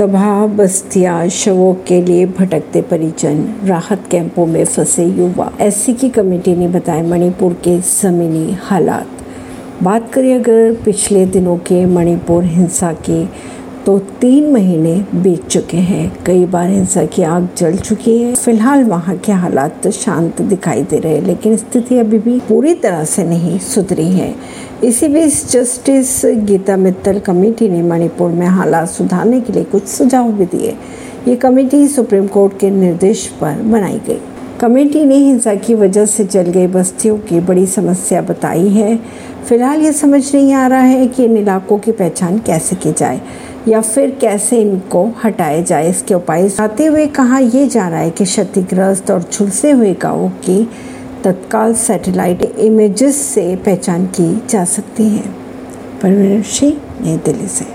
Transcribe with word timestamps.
तबाह 0.00 0.46
बस्तियाँ 0.46 1.28
शवों 1.28 1.74
के 1.74 2.02
लिए 2.02 2.26
भटकते 2.26 2.82
परिजन, 2.82 3.54
राहत 3.64 4.04
कैंपों 4.10 4.46
में 4.46 4.64
फंसे 4.64 5.04
युवा। 5.04 5.52
एससी 5.60 5.94
की 5.94 6.08
कमेटी 6.08 6.56
ने 6.56 6.68
बताया 6.68 7.02
मणिपुर 7.02 7.52
के 7.52 7.78
जमीनी 7.78 8.52
हालात। 8.52 9.06
बात 9.82 10.12
करें 10.12 10.34
अगर 10.34 10.74
पिछले 10.84 11.26
दिनों 11.26 11.56
के 11.56 11.86
मणिपुर 11.86 12.44
हिंसा 12.44 12.92
के 12.92 13.24
तो 13.90 13.98
तीन 13.98 14.52
महीने 14.52 15.04
बीत 15.14 15.46
चुके 15.48 15.76
हैं। 15.76 16.24
कई 16.24 16.44
बार 16.46 16.68
हिंसा 16.70 17.04
की 17.04 17.22
आग 17.22 17.48
जल 17.58 17.76
चुकी 17.76 18.16
है। 18.18 18.34
फ़िलहाल 18.34 18.84
वहाँ 18.84 19.16
के 19.16 19.32
हालात 19.32 19.88
शांत 19.88 20.42
दिखाई 20.42 20.82
दे 20.82 20.98
रहे 20.98 21.14
हैं, 21.14 21.22
लेकिन 21.22 21.56
स्थिति 21.56 21.98
अभी 21.98 22.18
भी 22.18 22.38
पूरी 22.40 22.74
तरह 22.74 23.04
से 23.04 23.24
नहीं 23.24 23.58
सुधरी 23.58 24.08
है। 24.08 24.34
इसी 24.84 25.08
बीच 25.08 25.50
जस्टिस 25.50 26.22
गीता 26.24 26.76
मित्तल 26.76 27.18
कमेटी 27.18 27.68
ने 27.68 27.82
मणिपुर 27.82 28.30
में 28.30 28.46
हालात 28.46 28.88
सुधारने 28.88 29.40
के 29.40 29.52
लिए 29.52 29.64
कुछ 29.64 29.84
सुझाव 29.84 30.32
भी 30.32 30.44
दिए। 30.44 30.76
ये 31.28 31.36
कमेटी 31.36 31.88
सुप्रीम 31.88 32.26
कोर्ट 32.26 32.58
के 32.58 32.70
निर्देश 32.70 33.26
पर 33.40 33.62
बनाई 33.62 34.00
गई। 34.06 34.20
कमेटी 34.60 35.04
ने 35.04 35.16
हिंसा 35.16 35.54
की 35.54 35.74
वजह 35.74 36.06
से 36.06 36.24
जल 36.24 36.42
गई 36.42 36.66
बस्तियों 36.66 37.18
की 37.18 37.40
बड़ी 37.40 37.66
समस्या 37.66 38.22
बताई 38.22 38.68
है। 38.68 38.98
फ़िलहाल 39.48 39.80
ये 39.80 39.92
समझ 39.92 40.34
नहीं 40.34 40.52
आ 40.52 40.66
रहा 40.66 40.80
है 40.80 41.06
कि 41.06 41.24
इन 41.24 41.36
इलाकों 41.36 41.78
की 41.78 41.92
पहचान 41.92 42.38
कैसे 42.38 42.76
की 42.76 42.92
जाए। 42.92 43.20
या 43.68 43.80
फिर 43.80 44.10
कैसे 44.20 44.60
इनको 44.60 45.12
हटाया 45.24 45.60
जाए 45.62 45.90
इसके 45.90 46.14
उपाय? 46.14 46.50
आते 46.60 46.86
हुए 46.86 47.06
कहा 47.06 47.38
यह 47.38 47.68
जा 47.68 47.88
रहा 47.88 47.98
है 47.98 48.10
कि 48.10 48.24
क्षतिग्रस्त 48.24 49.10
और 49.10 49.24
झुलसे 49.32 49.70
हुए 49.70 49.94
गाँवों 49.94 50.30
की 50.30 50.70
तत्काल 51.24 51.74
सैटेलाइट 51.74 52.42
इमेजेस 52.42 53.16
से 53.16 53.56
पहचान 53.56 54.06
की 54.06 54.42
जा 54.50 54.64
सकती 54.64 55.02
है। 55.02 55.24
परवीन 56.02 56.42
नई 57.02 57.16
दिल्ली 57.16 57.48
से। 57.48 57.64